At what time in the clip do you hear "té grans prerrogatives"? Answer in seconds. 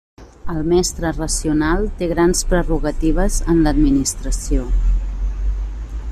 1.99-3.39